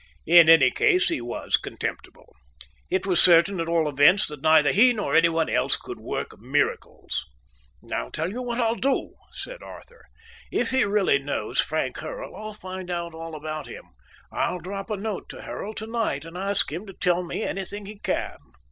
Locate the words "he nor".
4.71-5.13